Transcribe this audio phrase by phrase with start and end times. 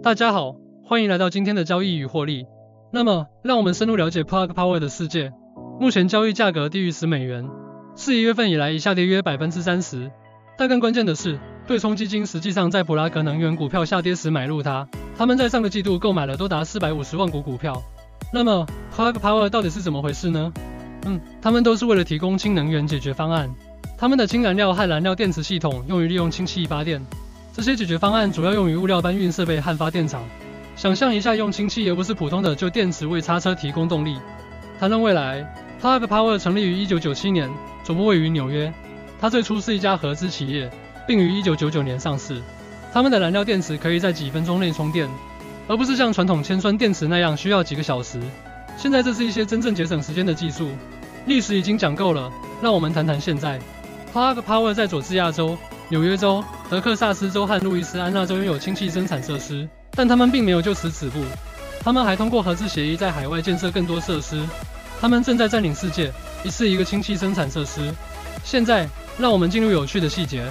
[0.00, 0.54] 大家好，
[0.84, 2.46] 欢迎来到今天的交易与获利。
[2.92, 5.32] 那么，让我们深入了解 Plug Power 的世界。
[5.80, 7.48] 目前交易价格低于十美元，
[7.96, 10.12] 是一月份以来已下跌约百分之三十。
[10.56, 17.82] 但更关键的是，对冲基金实际上在普拉格能源股票下跌时买入它，他们在上个季度购买了多达四百五十万股股票。
[18.32, 20.52] 那么，Plug Power 到底是怎么回事呢？
[21.06, 23.50] 嗯，他们都是为了提供氢能源解决方案。
[23.98, 27.04] 他们的氢燃料和燃料电池系统用于利用氢气发电。
[27.58, 30.22] 这些解决方案主要用于物料搬运设备和发电厂。
[30.76, 34.16] 想象一下，用氢气而不是普通的旧电池为叉车提供动力。
[34.78, 35.44] 谈论未来
[35.82, 37.50] ，Plug Power 成立于1997年，
[37.82, 38.72] 总部位于纽约。
[39.20, 40.70] 它最初是一家合资企业，
[41.04, 42.40] 并于1999年上市。
[42.92, 45.08] 他们的燃料电池可以在几分钟内充电，
[45.66, 48.20] 而不是像传统铅酸电池那样需要几个小时。
[48.76, 50.70] 现在这是一些真正节省时间的技术。
[51.26, 52.30] 历史已经讲够了，
[52.62, 53.58] 让我们谈谈现在。
[54.14, 55.58] Plug Power 在佐治亚州。
[55.90, 61.24] 纽约州、德克萨斯州和路易斯安那州拥有氢气生产设施，但他们并没有就此止步。
[61.80, 64.38] 他们还通过合资协议在海外建设更多设施。
[65.00, 66.12] 他们正在占领世界，
[66.44, 67.90] 一次一个氢气生产设施。
[68.44, 70.44] 现在，让我们进入有趣的细节。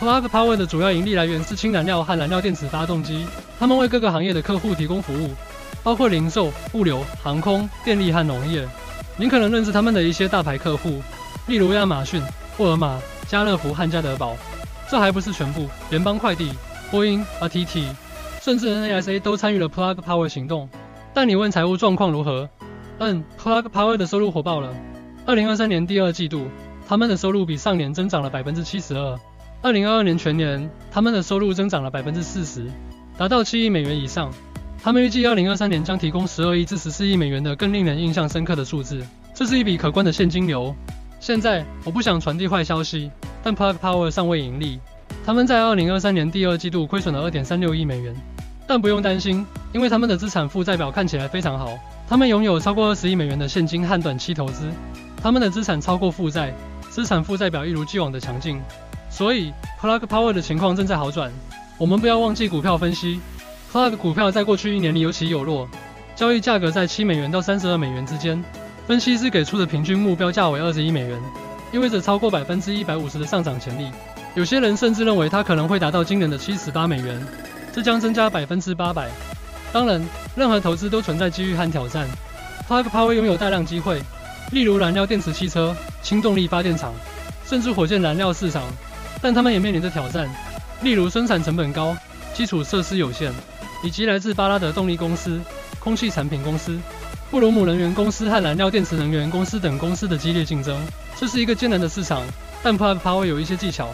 [0.00, 3.26] Plug Power 的主要盈利来源是氢燃料和燃料电池发动机。
[3.58, 5.34] 他们为各个行业的客户提供服务，
[5.82, 8.66] 包括零售、物流、航空、电力和农业。
[9.18, 11.02] 您可能认识他们的一些大牌客户，
[11.48, 12.22] 例如亚马逊、
[12.56, 14.34] 沃尔玛、家乐福和家得宝。
[14.90, 16.50] 这还不是全部，联邦快递、
[16.90, 17.84] 波音、RTT，
[18.40, 20.68] 甚至 NASA 都参与了 Plug Power 行动。
[21.14, 22.48] 但你问财务状况如何？
[22.98, 24.74] 嗯，Plug Power 的收入火爆了。
[25.24, 26.48] 二零二三年第二季度，
[26.88, 29.16] 他们的收入比上年增长了百分之七十二。
[29.62, 32.68] 二零二二年全年，他们的收入增长了百分之四十，
[33.16, 34.28] 达到七亿美元以上。
[34.82, 40.74] 他们预计二零二三年将提供十二亿至十四亿美元的更令人印象深刻的数字，这是一笔可观的现金流。
[41.20, 43.08] 现在，我不想传递坏消息。
[43.42, 44.78] 但 Plug Power 尚未盈利，
[45.24, 48.14] 他们在2023年第二季度亏损了2.36亿美元。
[48.66, 51.76] 但不用担心，因为他们的资产负债表看起来非常好，
[52.08, 54.70] 他们拥有超过20亿美元的现金和短期投资，
[55.20, 56.54] 他们的资产超过负债，
[56.88, 58.60] 资产负债表一如既往的强劲。
[59.08, 61.32] 所以 Plug Power 的情况正在好转。
[61.78, 63.20] 我们不要忘记股票分析
[63.72, 65.68] ，Plug 股票在过去一年里有起有落，
[66.14, 68.40] 交易价格在7美元到32美元之间，
[68.86, 71.18] 分析师给出的平均目标价为21美元。
[71.72, 73.90] 意味着超过百分之一百五十的上涨潜力，
[74.34, 77.20] 有些人甚至认为它可能会达到惊人的七十八美元，
[77.72, 79.08] 这将增加百分之八百。
[79.72, 80.04] 当然，
[80.34, 82.08] 任何投资都存在机遇和挑战。
[82.68, 84.02] Plug Power 拥有大量机会，
[84.50, 86.92] 例如燃料电池汽车、氢动力发电厂，
[87.46, 88.64] 甚至火箭燃料市场，
[89.22, 90.28] 但他们也面临着挑战，
[90.82, 91.96] 例如生产成本高、
[92.34, 93.32] 基础设施有限，
[93.84, 95.40] 以及来自巴拉德动力公司、
[95.78, 96.76] 空气产品公司。
[97.30, 100.76] 布鲁姆能源公司和燃料电池能源公司等公司的激烈竞争，
[101.20, 102.22] 这是一个艰难的市场。
[102.62, 103.90] 但 Plug Power 有一些技巧，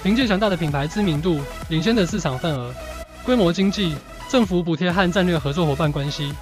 [0.00, 1.40] 凭借强大的品牌知名度、
[1.70, 2.72] 领先的市场份额、
[3.24, 3.96] 规模经济、
[4.28, 6.32] 政府补贴和战略合作伙伴关系，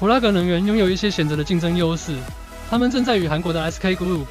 [0.00, 2.12] 普拉格能源拥有一些显著的竞争优势。
[2.68, 4.24] 他们正在与韩国的 SK Group、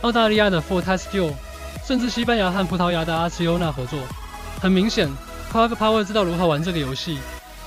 [0.00, 1.30] 澳大利亚的 Fortescue，
[1.84, 3.98] 甚至西班牙和葡萄牙的 Acciona 合作。
[4.58, 5.06] 很明显
[5.52, 7.18] ，Plug Power 知道如何玩这个游戏。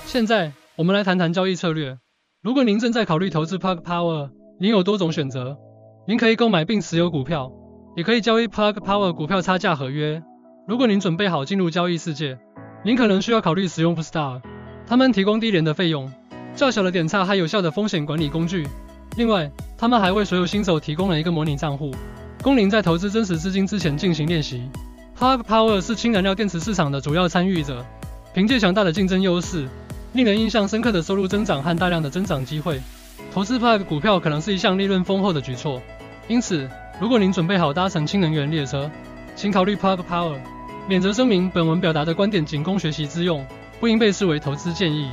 [0.08, 1.98] 现在，我们来谈谈交易策略。
[2.42, 5.58] 如果您正在考虑投资 Plug Power，您有多种选择。
[6.06, 7.50] 您可以购买并持有股票，
[7.96, 10.22] 也可以交易 Plug Power 股票差价合约。
[10.68, 12.38] 如果您准备好进入交易世界，
[12.84, 14.42] 您可能需要考虑使用 Bookstar，
[14.86, 16.12] 他们提供低廉的费用、
[16.56, 18.68] 较小的点差和有效的风险管理工具。
[19.16, 21.96] 另外，他们还为所有新手提供了一个模拟账户，
[22.42, 24.70] 供您在投资真实资金之前进行练习。
[25.18, 27.86] Plug Power 是氢燃料电池市场的主要参与者，
[28.34, 29.70] 凭借强大的竞争优势。
[30.12, 32.82] 令人印象深刻的收入增长和大量的增长机会，
[33.34, 35.82] 投资 Plug 股票可能是一项利润丰厚的举措。
[36.28, 36.70] 因此，
[37.00, 38.90] 如果您准备好搭乘氢能源列车，
[39.36, 40.38] 请考虑 Plug Power。
[40.88, 43.46] 免责声明：本文表达的观点仅供学习之用，
[43.80, 45.10] 不应被视为投资建议。